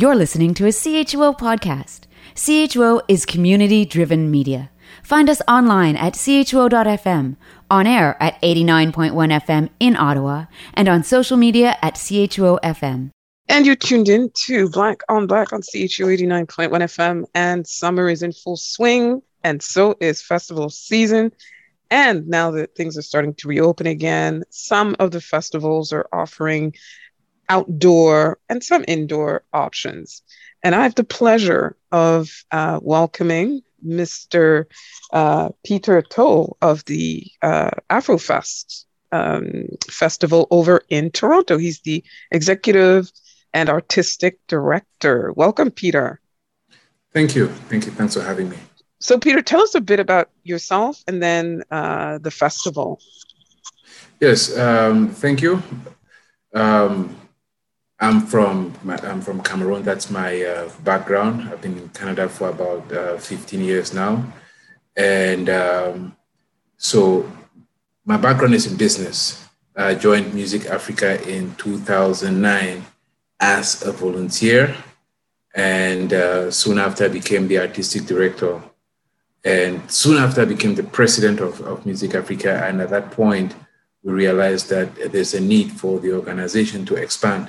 [0.00, 2.02] You're listening to a CHUO podcast.
[2.36, 4.70] CHUO is community driven media.
[5.02, 7.34] Find us online at chuo.fm,
[7.68, 13.10] on air at 89.1 FM in Ottawa, and on social media at CHUO FM.
[13.48, 18.22] And you're tuned in to Black on Black on CHUO 89.1 FM, and summer is
[18.22, 21.32] in full swing, and so is festival season.
[21.90, 26.74] And now that things are starting to reopen again, some of the festivals are offering
[27.48, 30.22] outdoor and some indoor options.
[30.62, 34.66] And I have the pleasure of uh, welcoming Mr.
[35.12, 41.58] Uh, Peter Toh of the uh, Afrofest um, festival over in Toronto.
[41.58, 43.10] He's the executive
[43.54, 45.32] and artistic director.
[45.36, 46.20] Welcome, Peter.
[47.12, 47.48] Thank you.
[47.68, 47.92] Thank you.
[47.92, 48.56] Thanks for having me.
[49.00, 53.00] So, Peter, tell us a bit about yourself and then uh, the festival.
[54.20, 55.62] Yes, um, thank you.
[56.52, 57.16] Um,
[58.00, 59.82] I'm from I'm from Cameroon.
[59.82, 61.48] That's my uh, background.
[61.48, 64.24] I've been in Canada for about uh, 15 years now,
[64.96, 66.16] and um,
[66.76, 67.30] so
[68.04, 69.44] my background is in business.
[69.74, 72.84] I joined Music Africa in 2009
[73.40, 74.76] as a volunteer,
[75.56, 78.62] and uh, soon after I became the artistic director,
[79.44, 82.64] and soon after I became the president of, of Music Africa.
[82.64, 83.56] And at that point,
[84.04, 87.48] we realized that there's a need for the organization to expand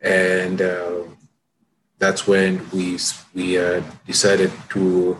[0.00, 1.02] and uh,
[1.98, 2.98] that's when we
[3.34, 5.16] we uh, decided to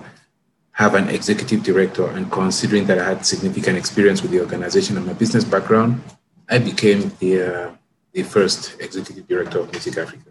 [0.73, 2.07] have an executive director.
[2.07, 6.01] And considering that I had significant experience with the organization and my business background,
[6.49, 7.71] I became the uh,
[8.13, 10.31] the first executive director of Music Africa.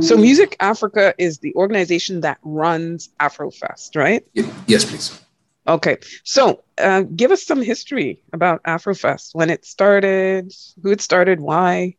[0.00, 4.24] So, Music Africa is the organization that runs Afrofest, right?
[4.66, 5.20] Yes, please.
[5.66, 11.40] Okay, so uh, give us some history about Afrofest, when it started, who it started,
[11.40, 11.96] why.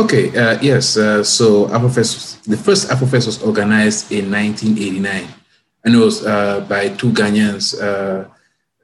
[0.00, 0.96] Okay, uh, yes.
[0.96, 5.28] Uh, so Afrofest, the first Afrofest was organized in 1989,
[5.84, 8.24] and it was uh, by two Ghanaians, uh,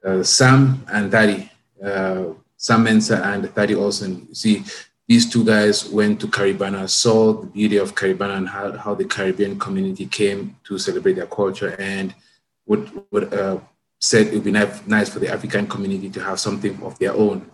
[0.06, 1.50] uh, Sam and Thadi,
[1.82, 4.34] uh, Sam Mensah and Thadi Olson.
[4.34, 4.62] See,
[5.08, 9.06] these two guys went to Caribana, saw the beauty of Caribana and how, how the
[9.06, 12.14] Caribbean community came to celebrate their culture, and
[12.66, 12.90] would
[13.98, 17.50] said it would be nice for the African community to have something of their own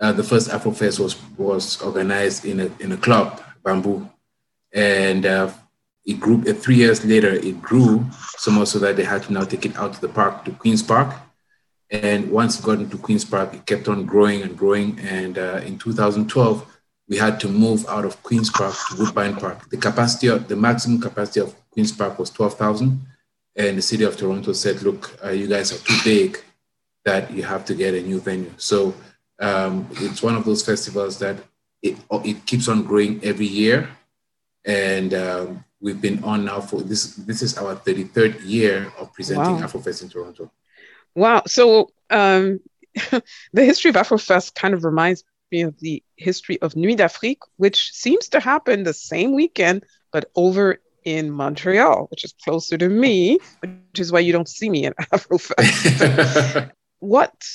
[0.00, 4.08] uh, the first Afrofest was was organized in a in a club, Bamboo,
[4.72, 5.50] and uh,
[6.04, 6.42] it grew.
[6.46, 8.04] Uh, three years later, it grew
[8.38, 10.52] so much so that they had to now take it out to the park to
[10.52, 11.14] Queens Park.
[11.90, 14.98] And once it got into Queens Park, it kept on growing and growing.
[15.00, 16.78] And uh, in 2012,
[17.08, 19.70] we had to move out of Queens Park to Woodbine Park.
[19.70, 23.00] The capacity, of, the maximum capacity of Queens Park was 12,000.
[23.54, 26.38] And the city of Toronto said, look, uh, you guys are too big
[27.04, 28.52] that you have to get a new venue.
[28.56, 28.92] So
[29.38, 31.36] um, it's one of those festivals that
[31.82, 33.88] it, it keeps on growing every year.
[34.64, 39.56] And um, we've been on now for this, this is our 33rd year of presenting
[39.56, 39.66] wow.
[39.66, 40.50] Afrofest in Toronto.
[41.14, 41.42] Wow.
[41.46, 42.60] So um,
[43.52, 47.92] the history of Afrofest kind of reminds me of the history of Nuits d'Afrique, which
[47.92, 53.38] seems to happen the same weekend, but over in Montreal, which is closer to me,
[53.60, 56.70] which is why you don't see me in Afrofest.
[56.98, 57.46] what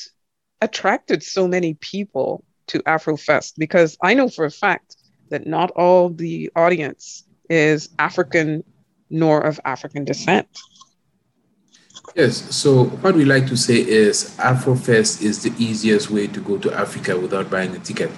[0.61, 3.53] attracted so many people to Afrofest?
[3.57, 4.95] Because I know for a fact
[5.29, 8.63] that not all the audience is African
[9.09, 10.47] nor of African descent.
[12.15, 16.57] Yes, so what we like to say is Afrofest is the easiest way to go
[16.57, 18.11] to Africa without buying a ticket.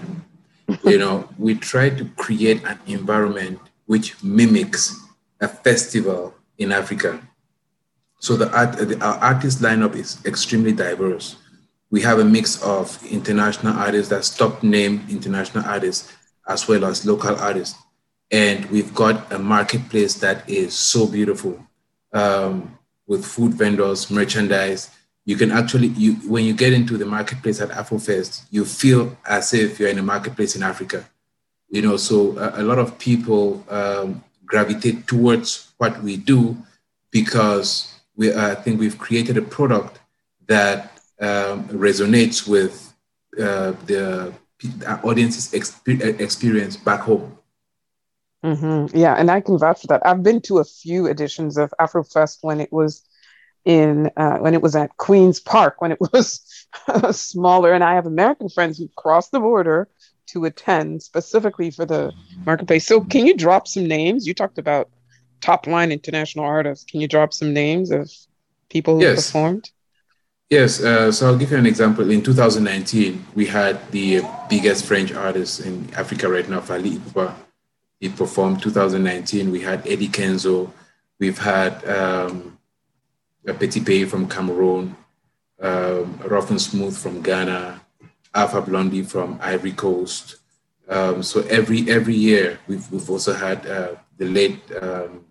[0.83, 4.99] you know, we try to create an environment which mimics
[5.41, 7.19] a festival in Africa.
[8.19, 11.35] So the art, the, our artist lineup is extremely diverse
[11.93, 16.11] we have a mix of international artists that top name international artists
[16.47, 17.77] as well as local artists.
[18.31, 21.63] And we've got a marketplace that is so beautiful
[22.11, 24.89] um, with food vendors, merchandise.
[25.25, 29.53] You can actually, you when you get into the marketplace at Afrofest, you feel as
[29.53, 31.07] if you're in a marketplace in Africa.
[31.69, 36.57] You know, so a, a lot of people um, gravitate towards what we do
[37.11, 39.99] because we, I think we've created a product
[40.47, 40.92] that
[41.23, 42.93] um, resonates with
[43.39, 47.37] uh, the, the audience's exp- experience back home.
[48.43, 48.97] Mm-hmm.
[48.97, 50.05] Yeah, and I can vouch for that.
[50.05, 53.03] I've been to a few editions of Afrofest when it was
[53.63, 56.41] in uh, when it was at Queens Park when it was
[57.11, 59.87] smaller, and I have American friends who crossed the border
[60.27, 62.11] to attend specifically for the
[62.45, 62.85] marketplace.
[62.85, 64.27] So, can you drop some names?
[64.27, 64.89] You talked about
[65.39, 66.83] top line international artists.
[66.83, 68.11] Can you drop some names of
[68.69, 69.27] people who yes.
[69.27, 69.71] performed?
[70.49, 72.11] Yes, uh, so I'll give you an example.
[72.11, 77.33] In 2019, we had the biggest French artist in Africa right now, Fally Ipupa.
[77.99, 79.49] he performed 2019.
[79.51, 80.71] We had Eddie Kenzo.
[81.19, 82.59] We've had um,
[83.45, 84.95] Petit Pays from Cameroon,
[85.61, 87.81] um, Rough and Smooth from Ghana,
[88.35, 90.37] Alpha Blondy from Ivory Coast.
[90.89, 95.25] Um, so every every year we've we've also had uh, the late um,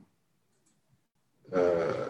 [1.55, 2.09] uh,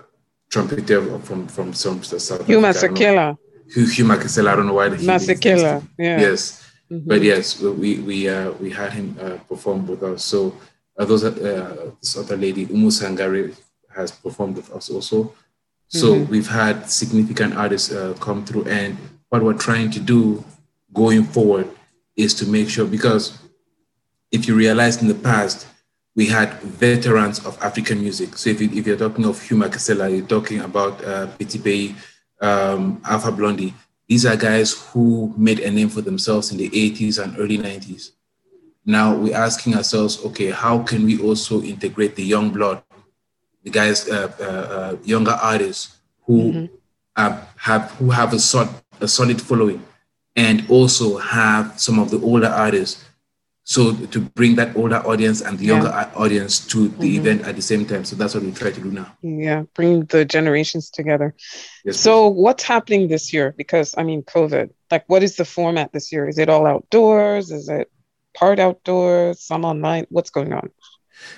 [0.52, 3.36] trumpeter from from some South Hugh Masekela.
[3.74, 4.48] Hugh, Masekela.
[4.52, 4.88] I don't know why.
[4.90, 5.82] Masekela.
[5.98, 6.20] Yeah.
[6.20, 6.62] Yes.
[6.90, 7.08] Mm-hmm.
[7.08, 10.22] But yes, we we uh, we had him uh, perform with us.
[10.24, 10.54] So
[10.98, 13.56] uh, those uh, this other lady Oumou Sangaré
[13.96, 15.32] has performed with us also.
[15.88, 16.30] So mm-hmm.
[16.30, 18.98] we've had significant artists uh, come through, and
[19.30, 20.44] what we're trying to do
[20.92, 21.68] going forward
[22.16, 23.38] is to make sure because
[24.30, 25.66] if you realize in the past
[26.14, 28.36] we had veterans of African music.
[28.36, 31.94] So if, you, if you're talking of Hugh Masekela, you're talking about uh, Pays,
[32.40, 33.74] um, Alpha Blondy.
[34.08, 38.10] These are guys who made a name for themselves in the 80s and early 90s.
[38.84, 42.82] Now we're asking ourselves, okay, how can we also integrate the young blood,
[43.62, 46.74] the guys, uh, uh, uh younger artists who mm-hmm.
[47.16, 48.70] have, have who have a, solid,
[49.00, 49.82] a solid following,
[50.34, 53.04] and also have some of the older artists
[53.72, 56.10] so to bring that older audience and the younger yeah.
[56.14, 57.20] audience to the mm-hmm.
[57.20, 58.04] event at the same time.
[58.04, 59.08] So that's what we try to do now.
[59.22, 61.34] Yeah bring the generations together.
[61.84, 62.42] Yes, so please.
[62.44, 63.54] what's happening this year?
[63.56, 66.28] Because i mean covid like what is the format this year?
[66.28, 67.50] Is it all outdoors?
[67.50, 67.90] Is it
[68.34, 69.40] part outdoors?
[69.40, 70.06] Some online?
[70.10, 70.68] What's going on?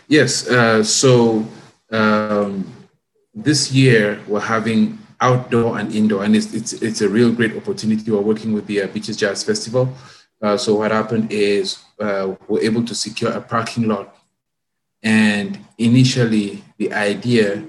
[0.09, 1.47] Yes uh, so
[1.91, 2.53] um,
[3.33, 8.11] this year we're having outdoor and indoor and it's, it's, it's a real great opportunity.
[8.11, 9.95] We're working with the uh, beaches jazz festival.
[10.43, 14.17] Uh, so what happened is uh, we're able to secure a parking lot.
[15.03, 17.63] And initially, the idea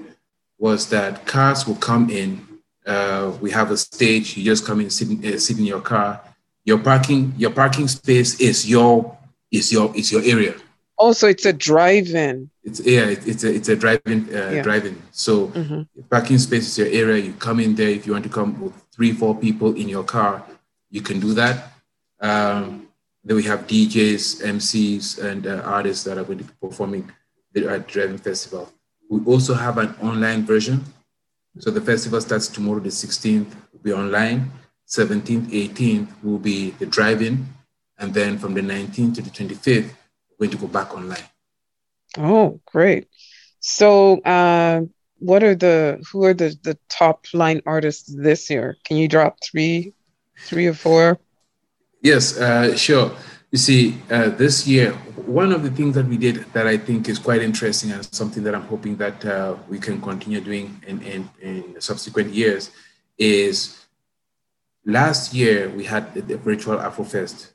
[0.58, 2.46] was that cars will come in.
[2.86, 4.36] Uh, we have a stage.
[4.36, 6.20] You just come in, sit, uh, sit in your car.
[6.64, 9.16] Your parking, your parking space is your
[9.50, 10.54] is your is your area.
[10.98, 12.50] Also, it's a drive-in.
[12.64, 14.62] It's yeah, it, it's a it's a drive-in uh, yeah.
[14.62, 15.00] drive-in.
[15.12, 15.82] So mm-hmm.
[16.10, 17.22] parking space is your area.
[17.22, 20.04] You come in there if you want to come with three, four people in your
[20.04, 20.42] car,
[20.90, 21.72] you can do that.
[22.20, 22.85] Um,
[23.26, 27.10] then we have DJs, MCs, and uh, artists that are going to be performing
[27.56, 28.72] at the Driving Festival.
[29.10, 30.84] We also have an online version.
[31.58, 34.52] So the festival starts tomorrow, the 16th, will be online.
[34.86, 37.44] 17th, 18th will be the drive-in.
[37.98, 39.90] And then from the 19th to the 25th,
[40.38, 41.26] we're going to go back online.
[42.16, 43.08] Oh, great.
[43.58, 44.82] So uh,
[45.18, 48.76] what are the, who are the, the top line artists this year?
[48.84, 49.94] Can you drop three,
[50.38, 51.18] three or four?
[52.02, 53.12] Yes, uh, sure.
[53.50, 54.92] You see, uh, this year,
[55.26, 58.42] one of the things that we did that I think is quite interesting and something
[58.44, 62.70] that I'm hoping that uh, we can continue doing in, in, in subsequent years
[63.18, 63.86] is
[64.84, 67.50] last year we had the, the virtual Afrofest.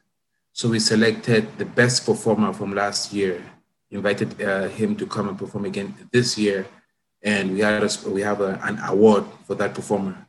[0.54, 3.42] So we selected the best performer from last year,
[3.90, 6.68] invited uh, him to come and perform again this year,
[7.24, 10.28] and we had a, we have a, an award for that performer.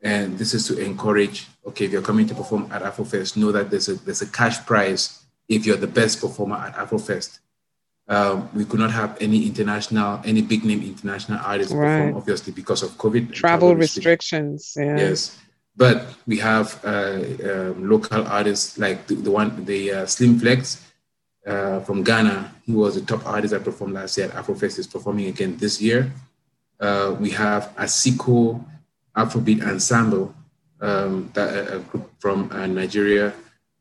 [0.00, 3.70] And this is to encourage, okay, if you're coming to perform at Afrofest, know that
[3.70, 7.38] there's a, there's a cash prize if you're the best performer at Afrofest.
[8.08, 11.98] Um, we could not have any international, any big name international artists right.
[11.98, 13.32] perform, obviously, because of COVID.
[13.32, 14.74] Travel, travel restrictions.
[14.76, 14.96] Yeah.
[14.96, 15.38] Yes.
[15.76, 20.82] But we have uh, um, local artists like the, the one, the uh, Slim Flex
[21.46, 22.50] uh, from Ghana.
[22.64, 25.80] He was the top artist that performed last year at Afrofest, is performing again this
[25.80, 26.10] year.
[26.80, 28.64] Uh, we have Asiko
[29.14, 30.34] Afrobeat ensemble
[30.80, 33.32] um, that uh, a group from uh, Nigeria.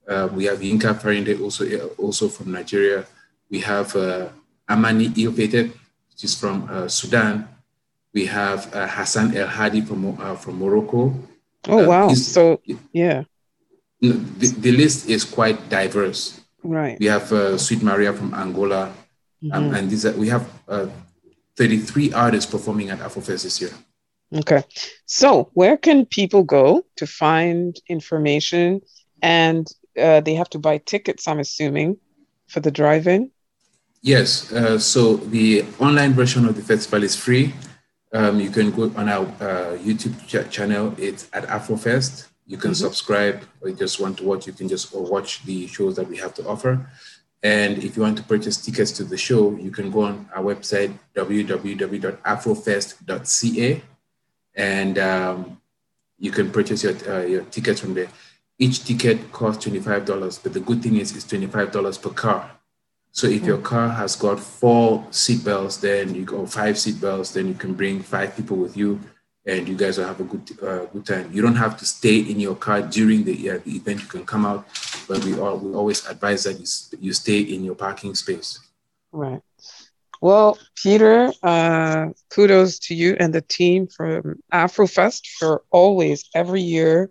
[0.07, 1.65] Uh, we have Yinka Farinde also
[1.97, 3.05] also from Nigeria.
[3.49, 4.29] We have uh,
[4.69, 5.71] Amani Iopete,
[6.09, 7.47] which is from uh, Sudan.
[8.13, 11.13] We have uh, Hassan El Hadi from from Morocco.
[11.67, 12.13] Oh wow!
[12.13, 12.61] So
[12.93, 13.23] yeah,
[14.01, 14.13] the,
[14.57, 16.39] the list is quite diverse.
[16.63, 16.97] Right.
[16.99, 17.27] We have
[17.59, 18.91] Sweet Maria from Angola,
[19.43, 19.53] mm-hmm.
[19.53, 20.49] um, and these are, we have
[21.55, 23.71] 33 artists performing at Afrofest this year.
[24.33, 24.63] Okay.
[25.05, 28.81] So, where can people go to find information?
[29.21, 29.65] And
[29.97, 31.97] uh, they have to buy tickets, I'm assuming,
[32.47, 33.31] for the drive in?
[34.01, 34.51] Yes.
[34.51, 37.53] Uh, so, the online version of the festival is free.
[38.13, 42.27] Um, you can go on our uh, YouTube ch- channel, it's at Afrofest.
[42.45, 42.85] You can mm-hmm.
[42.85, 46.15] subscribe or you just want to watch, you can just watch the shows that we
[46.17, 46.89] have to offer.
[47.43, 50.43] And if you want to purchase tickets to the show, you can go on our
[50.43, 53.81] website, www.afrofest.ca
[54.57, 55.61] and um,
[56.19, 58.09] you can purchase your, uh, your tickets from there.
[58.59, 62.51] Each ticket costs $25, but the good thing is it's $25 per car.
[63.11, 67.53] So if your car has got four seatbelts, then you go five seatbelts, then you
[67.53, 68.99] can bring five people with you,
[69.45, 71.31] and you guys will have a good uh, good time.
[71.33, 74.01] You don't have to stay in your car during the, uh, the event.
[74.01, 74.67] You can come out,
[75.07, 76.67] but we all we always advise that you,
[76.99, 78.59] you stay in your parking space.
[79.11, 79.41] Right.
[80.21, 87.09] Well, Peter, uh, kudos to you and the team from Afrofest for always, every year,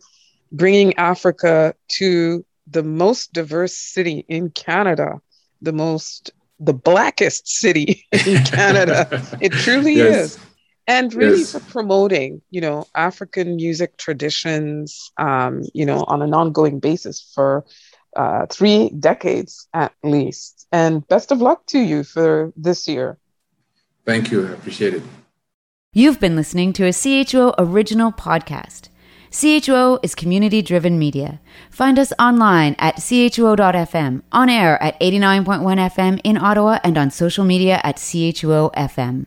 [0.51, 5.21] bringing Africa to the most diverse city in Canada,
[5.63, 9.07] the most, the blackest city in Canada.
[9.41, 10.37] it truly yes.
[10.37, 10.39] is.
[10.89, 11.51] And really yes.
[11.53, 17.65] for promoting, you know, African music traditions, um, you know, on an ongoing basis for
[18.16, 20.66] uh, three decades at least.
[20.73, 23.18] And best of luck to you for this year.
[24.04, 24.49] Thank you.
[24.49, 25.02] I appreciate it.
[25.92, 28.88] You've been listening to a CHUO original podcast.
[29.30, 31.40] CHO is community driven media.
[31.70, 37.44] Find us online at CHUO.FM, on air at 89.1 FM in Ottawa, and on social
[37.44, 39.25] media at CHO FM.